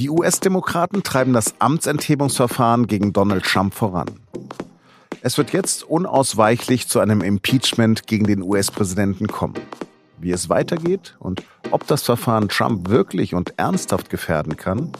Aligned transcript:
Die 0.00 0.08
US-Demokraten 0.08 1.02
treiben 1.02 1.34
das 1.34 1.56
Amtsenthebungsverfahren 1.58 2.86
gegen 2.86 3.12
Donald 3.12 3.44
Trump 3.44 3.74
voran. 3.74 4.08
Es 5.20 5.36
wird 5.36 5.52
jetzt 5.52 5.82
unausweichlich 5.82 6.88
zu 6.88 7.00
einem 7.00 7.20
Impeachment 7.20 8.06
gegen 8.06 8.26
den 8.26 8.40
US-Präsidenten 8.40 9.26
kommen. 9.26 9.58
Wie 10.18 10.30
es 10.30 10.48
weitergeht 10.48 11.16
und 11.18 11.42
ob 11.70 11.86
das 11.86 12.02
Verfahren 12.02 12.48
Trump 12.48 12.88
wirklich 12.88 13.34
und 13.34 13.58
ernsthaft 13.58 14.08
gefährden 14.08 14.56
kann, 14.56 14.90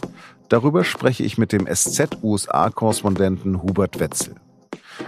darüber 0.51 0.85
spreche 0.85 1.23
ich 1.23 1.39
mit 1.39 1.53
dem 1.53 1.67
SZ-USA-Korrespondenten 1.67 3.63
Hubert 3.63 4.01
Wetzel. 4.01 4.35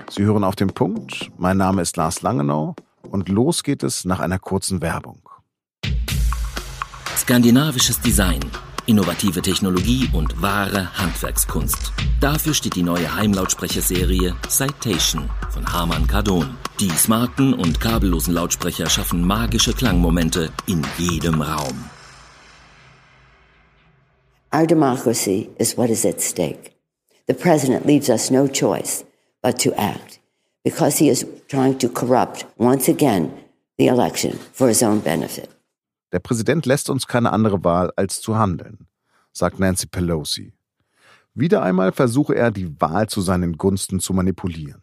Sie 0.09 0.23
hören 0.25 0.45
auf 0.45 0.57
den 0.57 0.69
Punkt. 0.69 1.31
Mein 1.37 1.59
Name 1.59 1.83
ist 1.83 1.99
Lars 1.99 2.23
Langenau 2.23 2.75
und 3.11 3.29
los 3.29 3.63
geht 3.63 3.83
es 3.83 4.07
nach 4.07 4.21
einer 4.21 4.39
kurzen 4.39 4.81
Werbung. 4.81 5.21
Skandinavisches 7.15 8.01
Design 8.01 8.41
Innovative 8.87 9.41
Technologie 9.41 10.09
und 10.13 10.43
wahre 10.43 10.99
Handwerkskunst. 10.99 11.93
Dafür 12.21 12.53
steht 12.53 12.75
die 12.75 12.83
neue 12.83 13.15
Heimlautsprecherserie 13.15 14.35
Citation 14.49 15.31
von 15.51 15.73
Harman 15.73 16.07
Kardon. 16.09 16.57
Die 16.81 16.91
smarten 16.91 17.55
und 17.55 17.81
kabellosen 17.81 18.35
Lautsprecher 18.35 18.91
schaffen 18.91 19.25
magische 19.25 19.73
Klangmomente 19.73 20.51
in 20.67 20.83
jedem 20.99 21.41
Raum. 21.41 21.91
Our 24.53 24.67
democracy 24.67 25.49
is 25.59 25.79
what 25.79 25.89
is 25.89 26.05
at 26.05 26.21
stake. 26.21 26.73
The 27.29 27.35
president 27.35 27.87
leaves 27.87 28.11
us 28.11 28.31
no 28.31 28.49
choice 28.49 29.05
but 29.43 29.59
to 29.61 29.73
act 29.79 30.19
because 30.65 30.99
he 30.99 31.09
is 31.09 31.25
trying 31.47 31.79
to 31.79 31.89
corrupt 31.89 32.47
once 32.59 32.89
again 32.89 33.33
the 33.79 33.87
election 33.87 34.41
for 34.53 34.67
his 34.67 34.83
own 34.83 34.99
benefit. 34.99 35.49
Der 36.13 36.21
Präsident 36.21 36.67
lässt 36.67 36.91
uns 36.91 37.07
keine 37.07 37.33
andere 37.33 37.65
Wahl, 37.65 37.91
als 37.97 38.21
zu 38.21 38.37
handeln, 38.37 38.87
sagt 39.33 39.59
Nancy 39.59 39.87
Pelosi. 39.87 40.53
Wieder 41.35 41.63
einmal 41.63 41.93
versuche 41.93 42.35
er, 42.35 42.51
die 42.51 42.81
Wahl 42.81 43.09
zu 43.09 43.23
seinen 43.23 43.57
Gunsten 43.57 44.01
zu 44.01 44.13
manipulieren. 44.13 44.83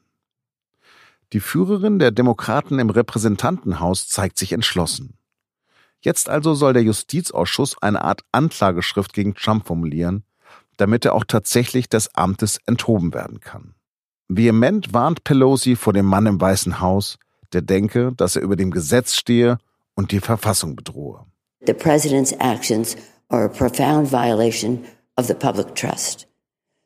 Die 1.32 1.40
Führerin 1.40 2.00
der 2.00 2.10
Demokraten 2.10 2.80
im 2.80 2.90
Repräsentantenhaus 2.90 4.10
zeigt 4.10 4.40
sich 4.40 4.52
entschlossen. 4.52 5.14
Jetzt 6.02 6.28
also 6.28 6.56
soll 6.56 6.74
der 6.74 6.82
Justizausschuss 6.82 7.80
eine 7.80 8.04
Art 8.04 8.22
Anklageschrift 8.32 9.14
gegen 9.14 9.36
Trump 9.36 9.68
formulieren, 9.68 10.24
damit 10.78 11.06
er 11.06 11.14
auch 11.14 11.26
tatsächlich 11.26 11.88
des 11.90 12.16
Amtes 12.16 12.60
enthoben 12.66 13.14
werden 13.14 13.42
kann. 13.42 13.76
Vehement 14.28 14.94
warnt 14.94 15.24
Pelosi 15.24 15.76
vor 15.76 15.94
dem 15.94 16.06
Mann 16.06 16.26
im 16.26 16.42
Weißen 16.42 16.80
Haus, 16.80 17.20
der 17.54 17.62
denke, 17.62 18.14
dass 18.16 18.36
er 18.36 18.42
über 18.42 18.56
dem 18.56 18.72
Gesetz 18.72 19.16
stehe 19.16 19.60
und 20.00 20.14
die 20.14 20.22
Verfassung 20.22 20.78
bedrohe. 20.78 21.26
The 21.66 21.74
president's 21.74 22.34
actions 22.40 22.96
are 23.28 23.44
a 23.44 23.50
profound 23.50 24.10
violation 24.10 24.86
of 25.18 25.28
the 25.28 25.34
public 25.34 25.76
trust. 25.76 26.26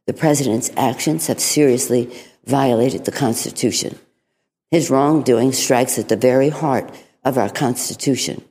The 0.08 0.14
president's 0.14 0.72
actions 0.76 1.30
have 1.30 1.40
seriously 1.40 2.10
violated 2.46 3.06
the 3.06 3.12
Constitution. 3.12 4.00
His 4.72 4.90
wrongdoing 4.90 5.54
strikes 5.54 6.00
at 6.00 6.10
the 6.10 6.18
very 6.18 6.50
heart 6.50 6.90
of 7.24 7.38
our 7.38 7.50
Constitution. 7.50 8.42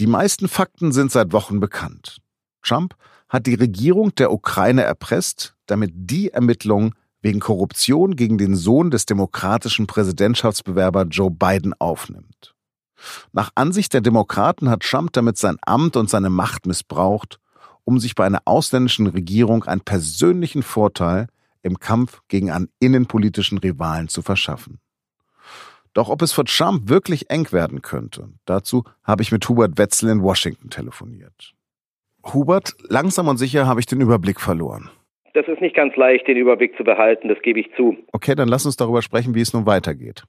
Die 0.00 0.08
meisten 0.08 0.48
Fakten 0.48 0.90
sind 0.90 1.12
seit 1.12 1.32
Wochen 1.32 1.60
bekannt. 1.60 2.18
Trump 2.62 2.96
hat 3.28 3.46
die 3.46 3.54
Regierung 3.54 4.12
der 4.16 4.32
Ukraine 4.32 4.82
erpresst, 4.82 5.54
damit 5.66 5.92
die 5.94 6.30
Ermittlungen 6.30 6.94
wegen 7.22 7.38
Korruption 7.38 8.16
gegen 8.16 8.38
den 8.38 8.56
Sohn 8.56 8.90
des 8.90 9.06
demokratischen 9.06 9.86
Präsidentschaftsbewerber 9.86 11.04
Joe 11.04 11.30
Biden 11.30 11.74
aufnimmt. 11.78 12.56
Nach 13.32 13.50
Ansicht 13.54 13.94
der 13.94 14.00
Demokraten 14.00 14.70
hat 14.70 14.82
Trump 14.82 15.12
damit 15.12 15.38
sein 15.38 15.56
Amt 15.64 15.96
und 15.96 16.10
seine 16.10 16.30
Macht 16.30 16.66
missbraucht, 16.66 17.38
um 17.84 17.98
sich 17.98 18.14
bei 18.14 18.24
einer 18.24 18.42
ausländischen 18.44 19.06
Regierung 19.06 19.64
einen 19.64 19.80
persönlichen 19.80 20.62
Vorteil 20.62 21.26
im 21.62 21.78
Kampf 21.78 22.20
gegen 22.28 22.50
einen 22.50 22.68
innenpolitischen 22.78 23.58
Rivalen 23.58 24.08
zu 24.08 24.22
verschaffen. 24.22 24.80
Doch 25.92 26.08
ob 26.08 26.22
es 26.22 26.32
für 26.32 26.44
Trump 26.44 26.88
wirklich 26.88 27.30
eng 27.30 27.50
werden 27.52 27.82
könnte, 27.82 28.28
dazu 28.44 28.84
habe 29.02 29.22
ich 29.22 29.32
mit 29.32 29.48
Hubert 29.48 29.76
Wetzel 29.76 30.10
in 30.10 30.22
Washington 30.22 30.70
telefoniert. 30.70 31.54
Hubert, 32.32 32.74
langsam 32.88 33.28
und 33.28 33.38
sicher 33.38 33.66
habe 33.66 33.80
ich 33.80 33.86
den 33.86 34.00
Überblick 34.00 34.40
verloren. 34.40 34.90
Das 35.34 35.46
ist 35.48 35.60
nicht 35.60 35.74
ganz 35.74 35.96
leicht, 35.96 36.26
den 36.26 36.36
Überblick 36.36 36.76
zu 36.76 36.84
behalten, 36.84 37.28
das 37.28 37.40
gebe 37.42 37.60
ich 37.60 37.70
zu. 37.76 37.96
Okay, 38.12 38.34
dann 38.34 38.48
lass 38.48 38.66
uns 38.66 38.76
darüber 38.76 39.02
sprechen, 39.02 39.34
wie 39.34 39.40
es 39.40 39.52
nun 39.52 39.66
weitergeht. 39.66 40.24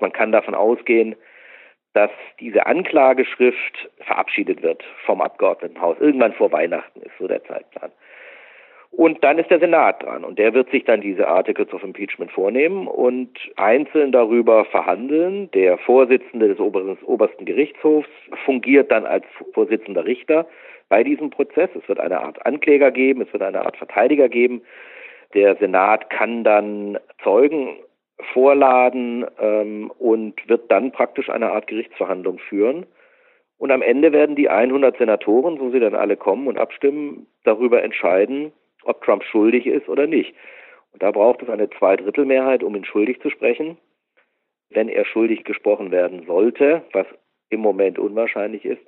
Man 0.00 0.12
kann 0.12 0.32
davon 0.32 0.54
ausgehen, 0.54 1.16
dass 1.94 2.10
diese 2.40 2.66
Anklageschrift 2.66 3.90
verabschiedet 3.98 4.62
wird 4.62 4.84
vom 5.04 5.20
Abgeordnetenhaus. 5.20 5.96
Irgendwann 6.00 6.32
vor 6.34 6.52
Weihnachten 6.52 7.00
ist 7.02 7.16
so 7.18 7.26
der 7.26 7.42
Zeitplan. 7.44 7.90
Und 8.90 9.22
dann 9.22 9.38
ist 9.38 9.50
der 9.50 9.60
Senat 9.60 10.02
dran 10.02 10.24
und 10.24 10.38
der 10.38 10.54
wird 10.54 10.70
sich 10.70 10.84
dann 10.84 11.02
diese 11.02 11.28
Articles 11.28 11.72
of 11.74 11.84
Impeachment 11.84 12.32
vornehmen 12.32 12.86
und 12.86 13.30
einzeln 13.56 14.12
darüber 14.12 14.64
verhandeln. 14.64 15.50
Der 15.52 15.76
Vorsitzende 15.78 16.48
des 16.48 16.58
obersten 16.58 17.44
Gerichtshofs 17.44 18.08
fungiert 18.44 18.90
dann 18.90 19.04
als 19.04 19.24
Vorsitzender 19.52 20.04
Richter 20.04 20.46
bei 20.88 21.04
diesem 21.04 21.30
Prozess. 21.30 21.68
Es 21.74 21.86
wird 21.86 22.00
eine 22.00 22.20
Art 22.20 22.44
Ankläger 22.46 22.90
geben, 22.90 23.20
es 23.20 23.32
wird 23.32 23.42
eine 23.42 23.64
Art 23.64 23.76
Verteidiger 23.76 24.28
geben. 24.28 24.62
Der 25.34 25.56
Senat 25.56 26.08
kann 26.08 26.42
dann 26.42 26.98
Zeugen 27.22 27.76
vorladen 28.32 29.26
ähm, 29.38 29.90
und 29.98 30.48
wird 30.48 30.70
dann 30.70 30.92
praktisch 30.92 31.30
eine 31.30 31.52
Art 31.52 31.66
Gerichtsverhandlung 31.66 32.38
führen. 32.38 32.86
Und 33.58 33.70
am 33.72 33.82
Ende 33.82 34.12
werden 34.12 34.36
die 34.36 34.48
100 34.48 34.98
Senatoren, 34.98 35.58
so 35.58 35.70
sie 35.70 35.80
dann 35.80 35.94
alle 35.94 36.16
kommen 36.16 36.46
und 36.46 36.58
abstimmen, 36.58 37.26
darüber 37.44 37.82
entscheiden, 37.82 38.52
ob 38.84 39.02
Trump 39.02 39.24
schuldig 39.24 39.66
ist 39.66 39.88
oder 39.88 40.06
nicht. 40.06 40.34
Und 40.92 41.02
da 41.02 41.10
braucht 41.10 41.42
es 41.42 41.48
eine 41.48 41.68
Zweidrittelmehrheit, 41.70 42.62
um 42.62 42.74
ihn 42.76 42.84
schuldig 42.84 43.20
zu 43.20 43.30
sprechen. 43.30 43.76
Wenn 44.70 44.88
er 44.88 45.04
schuldig 45.04 45.44
gesprochen 45.44 45.90
werden 45.90 46.24
sollte, 46.26 46.82
was 46.92 47.06
im 47.50 47.60
Moment 47.60 47.98
unwahrscheinlich 47.98 48.64
ist, 48.64 48.82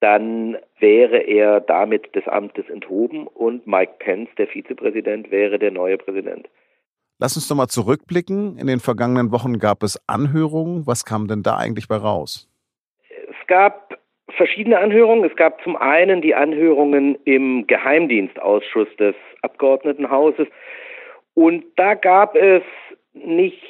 dann 0.00 0.58
wäre 0.78 1.18
er 1.18 1.60
damit 1.60 2.14
des 2.14 2.28
Amtes 2.28 2.68
enthoben 2.68 3.26
und 3.26 3.66
Mike 3.66 3.94
Pence, 3.98 4.28
der 4.36 4.46
Vizepräsident, 4.46 5.30
wäre 5.30 5.58
der 5.58 5.70
neue 5.70 5.96
Präsident. 5.96 6.48
Lass 7.18 7.34
uns 7.34 7.48
doch 7.48 7.56
mal 7.56 7.68
zurückblicken. 7.68 8.58
In 8.58 8.66
den 8.66 8.80
vergangenen 8.80 9.32
Wochen 9.32 9.58
gab 9.58 9.82
es 9.82 9.98
Anhörungen. 10.06 10.86
Was 10.86 11.04
kam 11.06 11.28
denn 11.28 11.42
da 11.42 11.56
eigentlich 11.56 11.88
bei 11.88 11.96
raus? 11.96 12.46
Es 13.08 13.46
gab 13.46 13.98
verschiedene 14.36 14.78
Anhörungen. 14.78 15.24
Es 15.24 15.34
gab 15.36 15.62
zum 15.62 15.76
einen 15.76 16.20
die 16.20 16.34
Anhörungen 16.34 17.16
im 17.24 17.66
Geheimdienstausschuss 17.66 18.88
des 18.98 19.14
Abgeordnetenhauses. 19.40 20.46
Und 21.32 21.64
da 21.76 21.94
gab 21.94 22.36
es 22.36 22.62
nichts 23.14 23.64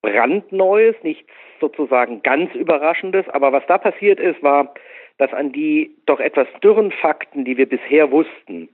brandneues, 0.00 0.96
nichts 1.02 1.30
sozusagen 1.60 2.22
ganz 2.22 2.54
Überraschendes. 2.54 3.28
Aber 3.28 3.52
was 3.52 3.66
da 3.66 3.76
passiert 3.76 4.18
ist, 4.20 4.42
war, 4.42 4.72
dass 5.18 5.32
an 5.34 5.52
die 5.52 5.94
doch 6.06 6.18
etwas 6.18 6.48
dürren 6.62 6.92
Fakten, 6.92 7.44
die 7.44 7.58
wir 7.58 7.68
bisher 7.68 8.10
wussten, 8.10 8.70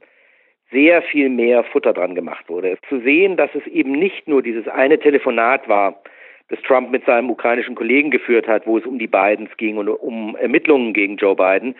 sehr 0.70 1.02
viel 1.02 1.28
mehr 1.28 1.64
Futter 1.64 1.92
dran 1.92 2.14
gemacht 2.14 2.48
wurde. 2.48 2.78
Zu 2.88 3.00
sehen, 3.00 3.36
dass 3.36 3.50
es 3.54 3.66
eben 3.66 3.92
nicht 3.92 4.28
nur 4.28 4.42
dieses 4.42 4.68
eine 4.68 4.98
Telefonat 4.98 5.68
war, 5.68 6.00
das 6.48 6.60
Trump 6.62 6.90
mit 6.90 7.04
seinem 7.04 7.30
ukrainischen 7.30 7.74
Kollegen 7.74 8.10
geführt 8.10 8.48
hat, 8.48 8.66
wo 8.66 8.78
es 8.78 8.84
um 8.84 8.98
die 8.98 9.06
Bidens 9.06 9.56
ging 9.56 9.78
und 9.78 9.88
um 9.88 10.36
Ermittlungen 10.36 10.92
gegen 10.92 11.16
Joe 11.16 11.36
Biden, 11.36 11.76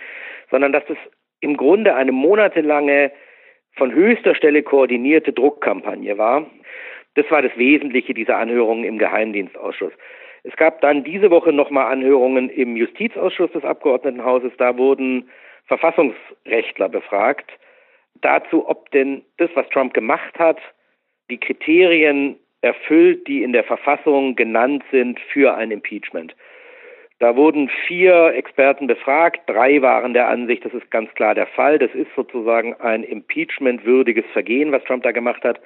sondern 0.51 0.73
dass 0.73 0.85
es 0.89 0.97
im 1.41 1.57
Grunde 1.57 1.95
eine 1.95 2.13
monatelange, 2.13 3.13
von 3.77 3.93
höchster 3.93 4.35
Stelle 4.35 4.63
koordinierte 4.63 5.33
Druckkampagne 5.33 6.19
war. 6.19 6.47
Das 7.15 7.31
war 7.31 7.41
das 7.41 7.57
Wesentliche 7.57 8.15
dieser 8.15 8.37
Anhörungen 8.37 8.85
im 8.85 8.99
Geheimdienstausschuss. 8.99 9.93
Es 10.43 10.57
gab 10.57 10.81
dann 10.81 11.05
diese 11.05 11.31
Woche 11.31 11.53
nochmal 11.53 11.93
Anhörungen 11.93 12.51
im 12.51 12.77
Justizausschuss 12.77 13.53
des 13.53 13.65
Abgeordnetenhauses. 13.65 14.53
Da 14.59 14.77
wurden 14.77 15.29
Verfassungsrechtler 15.67 16.89
befragt 16.89 17.51
dazu, 18.21 18.69
ob 18.69 18.91
denn 18.91 19.23
das, 19.39 19.51
was 19.55 19.69
Trump 19.71 19.95
gemacht 19.95 20.39
hat, 20.39 20.59
die 21.31 21.39
Kriterien 21.39 22.37
erfüllt, 22.63 23.27
die 23.27 23.43
in 23.43 23.53
der 23.53 23.65
Verfassung 23.65 24.37
genannt 24.37 24.83
sind 24.91 25.19
für 25.33 25.55
ein 25.55 25.71
Impeachment. 25.71 26.35
Da 27.21 27.37
wurden 27.37 27.71
vier 27.87 28.33
Experten 28.35 28.87
befragt, 28.87 29.43
drei 29.47 29.83
waren 29.83 30.15
der 30.15 30.29
Ansicht, 30.29 30.65
das 30.65 30.73
ist 30.73 30.91
ganz 30.91 31.13
klar 31.15 31.35
der 31.35 31.47
Fall. 31.47 31.79
Das 31.79 31.95
ist 31.95 32.09
sozusagen 32.17 32.75
ein 32.81 33.05
impeachment-würdiges 33.05 34.25
Vergehen, 34.33 34.73
was 34.73 34.83
Trump 34.85 35.03
da 35.03 35.13
gemacht 35.13 35.45
hat. 35.45 35.61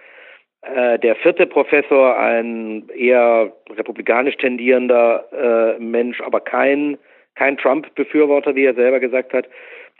Äh, 0.62 0.98
der 0.98 1.14
vierte 1.14 1.46
Professor, 1.46 2.18
ein 2.18 2.88
eher 2.88 3.52
republikanisch 3.70 4.36
tendierender 4.36 5.76
äh, 5.78 5.80
Mensch, 5.80 6.20
aber 6.20 6.40
kein, 6.40 6.98
kein 7.36 7.56
Trump-Befürworter, 7.56 8.56
wie 8.56 8.64
er 8.64 8.74
selber 8.74 8.98
gesagt 8.98 9.32
hat, 9.32 9.48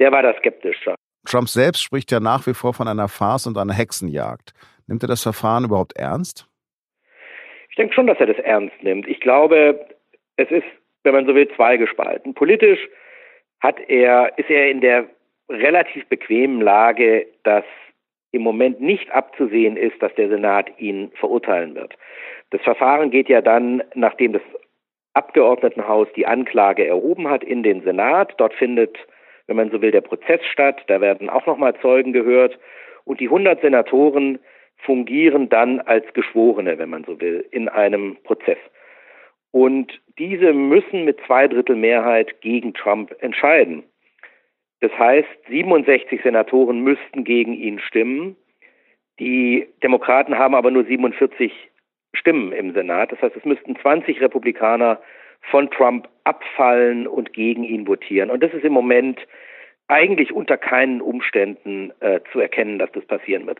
der 0.00 0.10
war 0.10 0.22
da 0.22 0.34
skeptischer. 0.34 0.96
Trump 1.24 1.48
selbst 1.48 1.82
spricht 1.82 2.12
ja 2.12 2.20
nach 2.20 2.46
wie 2.46 2.54
vor 2.54 2.74
von 2.74 2.88
einer 2.88 3.08
Farce 3.08 3.46
und 3.46 3.58
einer 3.58 3.74
Hexenjagd. 3.74 4.52
Nimmt 4.86 5.02
er 5.02 5.08
das 5.08 5.22
Verfahren 5.22 5.64
überhaupt 5.64 5.96
ernst? 5.96 6.46
Ich 7.70 7.76
denke 7.76 7.94
schon, 7.94 8.06
dass 8.06 8.18
er 8.20 8.26
das 8.26 8.38
ernst 8.38 8.82
nimmt. 8.82 9.08
Ich 9.08 9.20
glaube, 9.20 9.86
es 10.36 10.50
ist, 10.50 10.66
wenn 11.02 11.14
man 11.14 11.26
so 11.26 11.34
will, 11.34 11.48
zweigespalten. 11.56 12.34
Politisch 12.34 12.78
hat 13.60 13.80
er, 13.88 14.38
ist 14.38 14.50
er 14.50 14.70
in 14.70 14.80
der 14.80 15.06
relativ 15.48 16.06
bequemen 16.08 16.60
Lage, 16.60 17.26
dass 17.42 17.64
im 18.32 18.42
Moment 18.42 18.80
nicht 18.80 19.10
abzusehen 19.12 19.76
ist, 19.76 20.00
dass 20.02 20.14
der 20.16 20.28
Senat 20.28 20.70
ihn 20.78 21.10
verurteilen 21.18 21.74
wird. 21.74 21.94
Das 22.50 22.60
Verfahren 22.62 23.10
geht 23.10 23.28
ja 23.28 23.40
dann, 23.40 23.82
nachdem 23.94 24.32
das 24.32 24.42
Abgeordnetenhaus 25.14 26.08
die 26.16 26.26
Anklage 26.26 26.86
erhoben 26.86 27.28
hat, 27.28 27.44
in 27.44 27.62
den 27.62 27.82
Senat. 27.82 28.34
Dort 28.36 28.54
findet, 28.54 28.98
wenn 29.46 29.56
man 29.56 29.70
so 29.70 29.80
will, 29.82 29.90
der 29.90 30.00
Prozess 30.00 30.40
statt. 30.50 30.82
Da 30.86 31.00
werden 31.00 31.28
auch 31.28 31.46
nochmal 31.46 31.74
Zeugen 31.80 32.12
gehört. 32.12 32.58
Und 33.04 33.20
die 33.20 33.26
100 33.26 33.60
Senatoren 33.60 34.38
fungieren 34.78 35.48
dann 35.48 35.80
als 35.80 36.04
Geschworene, 36.14 36.78
wenn 36.78 36.90
man 36.90 37.04
so 37.04 37.20
will, 37.20 37.46
in 37.50 37.68
einem 37.68 38.16
Prozess. 38.24 38.58
Und 39.50 40.00
diese 40.18 40.52
müssen 40.52 41.04
mit 41.04 41.20
zwei 41.26 41.46
Drittel 41.46 41.76
Mehrheit 41.76 42.40
gegen 42.40 42.74
Trump 42.74 43.14
entscheiden. 43.20 43.84
Das 44.80 44.92
heißt, 44.98 45.28
67 45.48 46.22
Senatoren 46.22 46.80
müssten 46.80 47.24
gegen 47.24 47.54
ihn 47.54 47.78
stimmen. 47.78 48.36
Die 49.18 49.68
Demokraten 49.82 50.36
haben 50.36 50.54
aber 50.54 50.70
nur 50.70 50.84
47 50.84 51.52
Stimmen 52.14 52.52
im 52.52 52.74
Senat. 52.74 53.12
Das 53.12 53.22
heißt, 53.22 53.36
es 53.36 53.44
müssten 53.44 53.76
20 53.76 54.20
Republikaner 54.20 55.00
von 55.50 55.70
Trump 55.70 56.08
abfallen 56.24 57.06
und 57.06 57.32
gegen 57.32 57.64
ihn 57.64 57.86
votieren. 57.86 58.30
Und 58.30 58.42
das 58.42 58.52
ist 58.52 58.64
im 58.64 58.72
Moment 58.72 59.20
eigentlich 59.88 60.32
unter 60.32 60.56
keinen 60.56 61.00
Umständen 61.00 61.92
äh, 62.00 62.20
zu 62.32 62.40
erkennen, 62.40 62.78
dass 62.78 62.90
das 62.92 63.04
passieren 63.04 63.46
wird. 63.46 63.58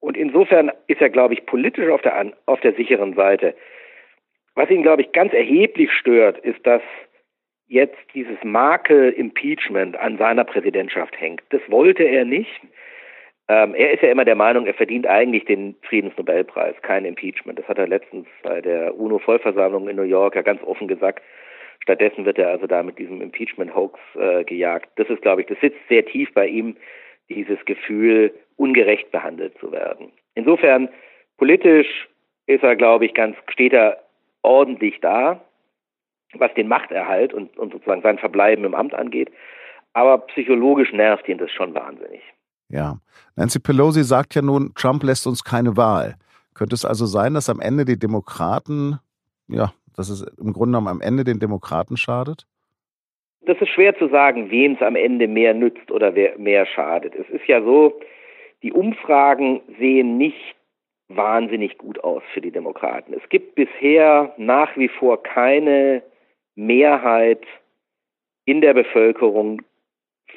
Und 0.00 0.16
insofern 0.16 0.70
ist 0.86 1.00
er, 1.00 1.10
glaube 1.10 1.34
ich, 1.34 1.46
politisch 1.46 1.88
auf 1.88 2.02
der, 2.02 2.32
auf 2.44 2.60
der 2.60 2.74
sicheren 2.74 3.14
Seite. 3.14 3.54
Was 4.54 4.70
ihn, 4.70 4.82
glaube 4.82 5.02
ich, 5.02 5.12
ganz 5.12 5.32
erheblich 5.32 5.90
stört, 5.92 6.38
ist, 6.38 6.66
dass 6.66 6.82
jetzt 7.66 7.98
dieses 8.14 8.36
Makel 8.44 9.10
Impeachment 9.10 9.96
an 9.96 10.18
seiner 10.18 10.44
Präsidentschaft 10.44 11.18
hängt. 11.20 11.42
Das 11.50 11.60
wollte 11.68 12.04
er 12.04 12.24
nicht. 12.24 12.60
Ähm, 13.48 13.74
er 13.74 13.92
ist 13.92 14.02
ja 14.02 14.10
immer 14.10 14.24
der 14.24 14.34
Meinung, 14.34 14.66
er 14.66 14.74
verdient 14.74 15.06
eigentlich 15.06 15.44
den 15.44 15.76
Friedensnobelpreis, 15.82 16.74
kein 16.82 17.04
Impeachment. 17.04 17.58
Das 17.58 17.68
hat 17.68 17.78
er 17.78 17.86
letztens 17.86 18.26
bei 18.42 18.60
der 18.60 18.98
UNO-Vollversammlung 18.98 19.88
in 19.88 19.96
New 19.96 20.02
York 20.02 20.34
ja 20.34 20.42
ganz 20.42 20.62
offen 20.64 20.88
gesagt. 20.88 21.22
Stattdessen 21.80 22.24
wird 22.24 22.38
er 22.38 22.48
also 22.48 22.66
da 22.66 22.82
mit 22.82 22.98
diesem 22.98 23.20
Impeachment-Hoax 23.22 24.00
äh, 24.18 24.44
gejagt. 24.44 24.88
Das 24.96 25.08
ist, 25.08 25.22
glaube 25.22 25.42
ich, 25.42 25.46
das 25.46 25.60
sitzt 25.60 25.78
sehr 25.88 26.04
tief 26.04 26.32
bei 26.34 26.48
ihm, 26.48 26.76
dieses 27.28 27.64
Gefühl, 27.64 28.34
ungerecht 28.56 29.12
behandelt 29.12 29.56
zu 29.58 29.70
werden. 29.70 30.10
Insofern, 30.34 30.88
politisch 31.36 32.08
ist 32.46 32.64
er, 32.64 32.74
glaube 32.74 33.04
ich, 33.04 33.14
ganz, 33.14 33.36
steht 33.48 33.72
er 33.72 34.02
ordentlich 34.42 35.00
da, 35.00 35.40
was 36.34 36.52
den 36.54 36.68
Machterhalt 36.68 37.32
und, 37.32 37.56
und 37.56 37.72
sozusagen 37.72 38.02
sein 38.02 38.18
Verbleiben 38.18 38.64
im 38.64 38.74
Amt 38.74 38.94
angeht. 38.94 39.30
Aber 39.92 40.18
psychologisch 40.26 40.92
nervt 40.92 41.28
ihn 41.28 41.38
das 41.38 41.52
schon 41.52 41.74
wahnsinnig. 41.74 42.22
Ja. 42.68 42.98
Nancy 43.36 43.58
Pelosi 43.58 44.02
sagt 44.02 44.34
ja 44.34 44.42
nun, 44.42 44.72
Trump 44.74 45.02
lässt 45.02 45.26
uns 45.26 45.44
keine 45.44 45.76
Wahl. 45.76 46.16
Könnte 46.54 46.74
es 46.74 46.84
also 46.84 47.06
sein, 47.06 47.34
dass 47.34 47.48
am 47.48 47.60
Ende 47.60 47.84
die 47.84 47.98
Demokraten, 47.98 48.98
ja, 49.48 49.72
dass 49.94 50.08
es 50.08 50.22
im 50.38 50.52
Grunde 50.52 50.78
genommen 50.78 50.88
am 50.88 51.00
Ende 51.00 51.24
den 51.24 51.38
Demokraten 51.38 51.96
schadet? 51.96 52.46
Das 53.42 53.60
ist 53.60 53.68
schwer 53.68 53.96
zu 53.96 54.08
sagen, 54.08 54.50
wem 54.50 54.72
es 54.72 54.82
am 54.82 54.96
Ende 54.96 55.28
mehr 55.28 55.54
nützt 55.54 55.90
oder 55.90 56.12
mehr 56.38 56.66
schadet. 56.66 57.14
Es 57.14 57.28
ist 57.28 57.46
ja 57.46 57.62
so, 57.62 57.98
die 58.62 58.72
Umfragen 58.72 59.60
sehen 59.78 60.18
nicht 60.18 60.56
wahnsinnig 61.08 61.78
gut 61.78 62.02
aus 62.02 62.22
für 62.34 62.40
die 62.40 62.50
Demokraten. 62.50 63.14
Es 63.14 63.28
gibt 63.28 63.54
bisher 63.54 64.34
nach 64.38 64.76
wie 64.76 64.88
vor 64.88 65.22
keine 65.22 66.02
Mehrheit 66.56 67.44
in 68.44 68.60
der 68.60 68.74
Bevölkerung 68.74 69.62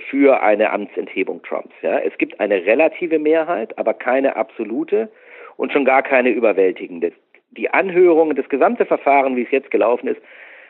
für 0.10 0.42
eine 0.42 0.72
Amtsenthebung 0.72 1.42
Trumps. 1.44 1.76
Ja. 1.82 2.00
Es 2.00 2.18
gibt 2.18 2.40
eine 2.40 2.66
relative 2.66 3.20
Mehrheit, 3.20 3.78
aber 3.78 3.94
keine 3.94 4.36
absolute 4.36 5.10
und 5.58 5.74
schon 5.74 5.86
gar 5.86 6.04
keine 6.04 6.30
überwältigende. 6.30 7.12
Die 7.52 7.70
Anhörung, 7.70 8.36
das 8.36 8.48
gesamte 8.50 8.86
Verfahren, 8.86 9.36
wie 9.36 9.44
es 9.44 9.52
jetzt 9.52 9.72
gelaufen 9.72 10.08
ist, 10.08 10.22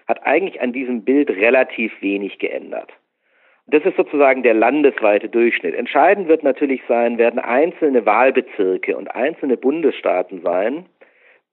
hat 0.07 0.25
eigentlich 0.25 0.61
an 0.61 0.73
diesem 0.73 1.03
Bild 1.03 1.29
relativ 1.29 1.91
wenig 2.01 2.39
geändert. 2.39 2.91
Das 3.67 3.85
ist 3.85 3.97
sozusagen 3.97 4.41
der 4.41 4.55
landesweite 4.55 5.29
Durchschnitt. 5.29 5.75
Entscheidend 5.75 6.27
wird 6.27 6.43
natürlich 6.43 6.81
sein, 6.87 7.19
werden 7.19 7.39
einzelne 7.39 8.05
Wahlbezirke 8.05 8.97
und 8.97 9.13
einzelne 9.13 9.57
Bundesstaaten 9.57 10.41
sein, 10.41 10.87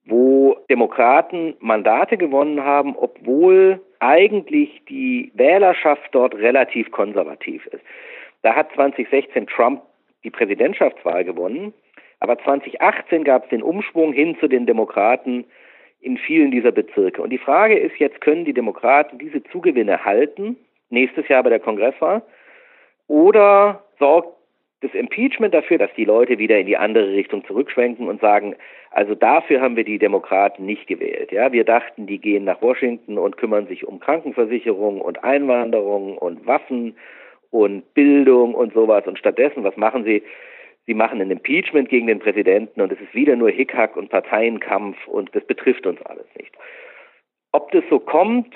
wo 0.05 0.57
Demokraten 0.69 1.55
Mandate 1.59 2.17
gewonnen 2.17 2.63
haben, 2.63 2.95
obwohl 2.97 3.81
eigentlich 3.99 4.81
die 4.89 5.31
Wählerschaft 5.33 6.09
dort 6.11 6.35
relativ 6.35 6.91
konservativ 6.91 7.65
ist. 7.67 7.83
Da 8.41 8.55
hat 8.55 8.71
2016 8.73 9.47
Trump 9.47 9.81
die 10.23 10.29
Präsidentschaftswahl 10.29 11.23
gewonnen, 11.23 11.73
aber 12.19 12.37
2018 12.39 13.23
gab 13.23 13.43
es 13.43 13.49
den 13.49 13.63
Umschwung 13.63 14.13
hin 14.13 14.37
zu 14.39 14.47
den 14.47 14.65
Demokraten 14.65 15.45
in 15.99 16.17
vielen 16.17 16.51
dieser 16.51 16.71
Bezirke. 16.71 17.21
Und 17.21 17.31
die 17.31 17.37
Frage 17.37 17.77
ist 17.77 17.97
jetzt, 17.97 18.21
können 18.21 18.45
die 18.45 18.53
Demokraten 18.53 19.17
diese 19.17 19.43
Zugewinne 19.43 20.05
halten, 20.05 20.57
nächstes 20.89 21.27
Jahr 21.27 21.43
bei 21.43 21.49
der 21.49 21.59
Kongresswahl, 21.59 22.21
oder 23.07 23.83
sorgt 23.99 24.36
das 24.81 24.93
Impeachment 24.93 25.53
dafür, 25.53 25.79
dass 25.79 25.93
die 25.95 26.05
Leute 26.05 26.37
wieder 26.37 26.59
in 26.59 26.67
die 26.67 26.77
andere 26.77 27.11
Richtung 27.11 27.43
zurückschwenken 27.45 28.07
und 28.07 28.21
sagen, 28.21 28.55
also 28.91 29.15
dafür 29.15 29.61
haben 29.61 29.75
wir 29.75 29.83
die 29.83 29.97
Demokraten 29.97 30.65
nicht 30.65 30.87
gewählt. 30.87 31.31
Ja, 31.31 31.51
wir 31.51 31.63
dachten, 31.63 32.05
die 32.05 32.19
gehen 32.19 32.43
nach 32.43 32.61
Washington 32.61 33.17
und 33.17 33.37
kümmern 33.37 33.67
sich 33.67 33.87
um 33.87 33.99
Krankenversicherung 33.99 35.01
und 35.01 35.23
Einwanderung 35.23 36.17
und 36.17 36.45
Waffen 36.45 36.95
und 37.49 37.93
Bildung 37.95 38.53
und 38.53 38.73
sowas. 38.73 39.07
Und 39.07 39.17
stattdessen, 39.17 39.63
was 39.63 39.77
machen 39.77 40.03
sie? 40.03 40.23
Sie 40.85 40.93
machen 40.93 41.19
ein 41.21 41.31
Impeachment 41.31 41.89
gegen 41.89 42.07
den 42.07 42.19
Präsidenten 42.19 42.79
und 42.79 42.91
es 42.91 43.01
ist 43.01 43.13
wieder 43.13 43.35
nur 43.35 43.49
Hickhack 43.49 43.97
und 43.97 44.09
Parteienkampf 44.09 44.95
und 45.07 45.35
das 45.35 45.43
betrifft 45.43 45.85
uns 45.85 46.01
alles 46.03 46.27
nicht. 46.37 46.53
Ob 47.51 47.71
das 47.71 47.83
so 47.89 47.99
kommt, 47.99 48.53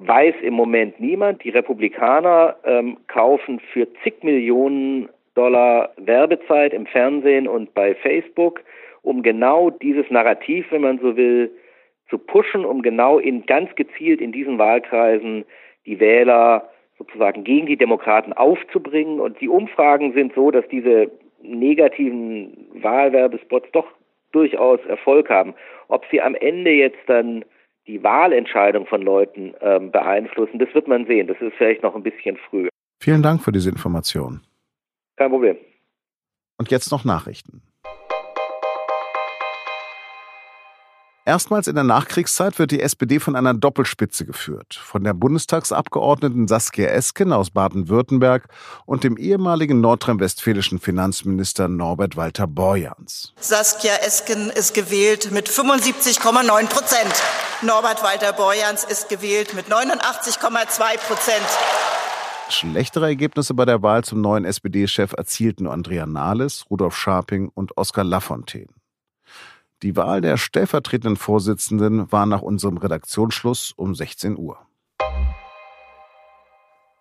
weiß 0.00 0.34
im 0.42 0.54
Moment 0.54 0.98
niemand. 0.98 1.44
Die 1.44 1.50
Republikaner 1.50 2.56
ähm, 2.64 2.96
kaufen 3.06 3.60
für 3.72 3.86
zig 4.02 4.22
Millionen 4.22 5.08
Dollar 5.34 5.92
Werbezeit 5.96 6.72
im 6.72 6.86
Fernsehen 6.86 7.46
und 7.46 7.72
bei 7.74 7.94
Facebook, 7.94 8.60
um 9.02 9.22
genau 9.22 9.70
dieses 9.70 10.10
Narrativ, 10.10 10.66
wenn 10.70 10.82
man 10.82 10.98
so 10.98 11.16
will, 11.16 11.50
zu 12.08 12.18
pushen, 12.18 12.64
um 12.64 12.82
genau 12.82 13.18
in 13.18 13.46
ganz 13.46 13.74
gezielt 13.76 14.20
in 14.20 14.32
diesen 14.32 14.58
Wahlkreisen 14.58 15.44
die 15.86 16.00
Wähler 16.00 16.68
sozusagen 16.98 17.44
gegen 17.44 17.66
die 17.66 17.76
Demokraten 17.76 18.32
aufzubringen. 18.32 19.20
Und 19.20 19.40
die 19.40 19.48
Umfragen 19.48 20.12
sind 20.12 20.34
so, 20.34 20.50
dass 20.50 20.66
diese 20.68 21.10
negativen 21.42 22.68
Wahlwerbespots 22.74 23.70
doch 23.72 23.86
durchaus 24.32 24.84
Erfolg 24.86 25.30
haben. 25.30 25.54
Ob 25.88 26.04
sie 26.10 26.20
am 26.20 26.34
Ende 26.34 26.72
jetzt 26.72 27.00
dann 27.06 27.44
die 27.90 28.04
Wahlentscheidung 28.04 28.86
von 28.86 29.02
Leuten 29.02 29.54
ähm, 29.60 29.90
beeinflussen, 29.90 30.60
das 30.60 30.72
wird 30.74 30.86
man 30.86 31.06
sehen. 31.06 31.26
Das 31.26 31.36
ist 31.40 31.54
vielleicht 31.58 31.82
noch 31.82 31.96
ein 31.96 32.04
bisschen 32.04 32.36
früh. 32.48 32.68
Vielen 33.02 33.22
Dank 33.22 33.42
für 33.42 33.50
diese 33.50 33.70
Information. 33.70 34.42
Kein 35.16 35.30
Problem. 35.30 35.56
Und 36.56 36.70
jetzt 36.70 36.92
noch 36.92 37.04
Nachrichten. 37.04 37.62
Erstmals 41.26 41.68
in 41.68 41.74
der 41.74 41.84
Nachkriegszeit 41.84 42.58
wird 42.58 42.70
die 42.70 42.80
SPD 42.80 43.20
von 43.20 43.36
einer 43.36 43.54
Doppelspitze 43.54 44.24
geführt. 44.24 44.74
Von 44.74 45.04
der 45.04 45.12
Bundestagsabgeordneten 45.12 46.48
Saskia 46.48 46.88
Esken 46.88 47.32
aus 47.32 47.50
Baden-Württemberg 47.50 48.48
und 48.86 49.04
dem 49.04 49.16
ehemaligen 49.16 49.80
nordrhein-westfälischen 49.80 50.78
Finanzminister 50.78 51.68
Norbert 51.68 52.16
Walter 52.16 52.46
Borjans. 52.46 53.32
Saskia 53.38 53.96
Esken 54.04 54.50
ist 54.50 54.74
gewählt 54.74 55.30
mit 55.32 55.48
75,9 55.48 56.68
Prozent. 56.68 57.22
Norbert 57.62 58.02
Walter 58.02 58.32
Borjans 58.32 58.84
ist 58.84 59.10
gewählt 59.10 59.52
mit 59.52 59.66
89,2 59.66 60.98
Prozent. 61.06 61.44
Schlechtere 62.48 63.04
Ergebnisse 63.06 63.52
bei 63.52 63.66
der 63.66 63.82
Wahl 63.82 64.02
zum 64.02 64.22
neuen 64.22 64.46
SPD-Chef 64.46 65.12
erzielten 65.12 65.66
Andrea 65.66 66.06
Nahles, 66.06 66.64
Rudolf 66.70 66.96
Scharping 66.96 67.50
und 67.52 67.76
Oskar 67.76 68.04
Lafontaine. 68.04 68.72
Die 69.82 69.94
Wahl 69.94 70.22
der 70.22 70.38
stellvertretenden 70.38 71.16
Vorsitzenden 71.16 72.10
war 72.10 72.24
nach 72.24 72.40
unserem 72.40 72.78
Redaktionsschluss 72.78 73.72
um 73.76 73.94
16 73.94 74.38
Uhr. 74.38 74.58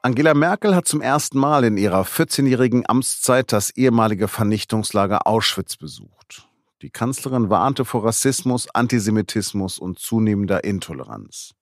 Angela 0.02 0.34
Merkel 0.34 0.76
hat 0.76 0.90
zum 0.90 1.02
ersten 1.02 1.40
Mal 1.40 1.64
in 1.64 1.78
ihrer 1.78 2.02
14-jährigen 2.02 2.84
Amtszeit 2.86 3.54
das 3.54 3.70
ehemalige 3.70 4.28
Vernichtungslager 4.28 5.26
Auschwitz 5.26 5.78
besucht. 5.78 6.49
Die 6.82 6.90
Kanzlerin 6.90 7.50
warnte 7.50 7.84
vor 7.84 8.06
Rassismus, 8.06 8.70
Antisemitismus 8.74 9.80
und 9.80 10.00
zunehmender 10.00 10.64
Intoleranz. 10.64 11.54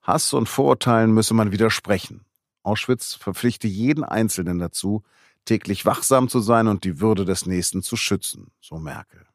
Hass 0.00 0.32
und 0.32 0.48
Vorurteilen 0.48 1.12
müsse 1.12 1.34
man 1.34 1.52
widersprechen. 1.52 2.24
Auschwitz 2.62 3.12
verpflichte 3.12 3.68
jeden 3.68 4.02
Einzelnen 4.02 4.58
dazu, 4.58 5.02
täglich 5.44 5.84
wachsam 5.84 6.30
zu 6.30 6.40
sein 6.40 6.68
und 6.68 6.84
die 6.84 7.00
Würde 7.00 7.26
des 7.26 7.44
Nächsten 7.44 7.82
zu 7.82 7.96
schützen, 7.96 8.50
so 8.62 8.78
Merkel. 8.78 9.26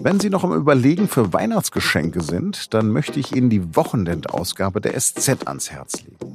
Wenn 0.00 0.18
Sie 0.18 0.30
noch 0.30 0.44
im 0.44 0.52
Überlegen 0.52 1.08
für 1.08 1.34
Weihnachtsgeschenke 1.34 2.22
sind, 2.22 2.72
dann 2.72 2.90
möchte 2.90 3.20
ich 3.20 3.36
Ihnen 3.36 3.50
die 3.50 3.76
Wochenendausgabe 3.76 4.80
der 4.80 4.98
SZ 4.98 5.46
ans 5.46 5.70
Herz 5.70 6.02
legen. 6.02 6.34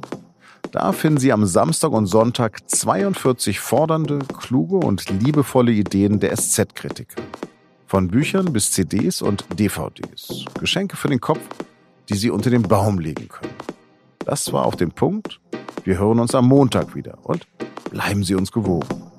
Da 0.72 0.92
finden 0.92 1.18
Sie 1.18 1.32
am 1.32 1.46
Samstag 1.46 1.90
und 1.90 2.06
Sonntag 2.06 2.60
42 2.70 3.58
fordernde, 3.58 4.20
kluge 4.38 4.76
und 4.76 5.10
liebevolle 5.10 5.72
Ideen 5.72 6.20
der 6.20 6.36
SZ-Kritiker. 6.36 7.20
Von 7.86 8.06
Büchern 8.06 8.52
bis 8.52 8.70
CDs 8.70 9.20
und 9.20 9.44
DVDs. 9.58 10.44
Geschenke 10.60 10.96
für 10.96 11.08
den 11.08 11.20
Kopf, 11.20 11.40
die 12.08 12.14
Sie 12.14 12.30
unter 12.30 12.50
den 12.50 12.62
Baum 12.62 13.00
legen 13.00 13.26
können. 13.28 13.54
Das 14.24 14.52
war 14.52 14.64
auf 14.64 14.76
den 14.76 14.92
Punkt. 14.92 15.40
Wir 15.82 15.98
hören 15.98 16.20
uns 16.20 16.36
am 16.36 16.46
Montag 16.46 16.94
wieder 16.94 17.18
und 17.24 17.48
bleiben 17.90 18.22
Sie 18.22 18.36
uns 18.36 18.52
gewogen. 18.52 19.09